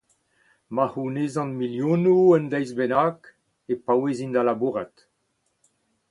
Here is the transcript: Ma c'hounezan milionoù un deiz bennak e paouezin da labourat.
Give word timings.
Ma 0.73 0.85
c'hounezan 0.91 1.49
milionoù 1.59 2.21
un 2.35 2.45
deiz 2.51 2.71
bennak 2.77 3.19
e 3.71 3.73
paouezin 3.85 4.33
da 4.33 4.41
labourat. 4.43 4.95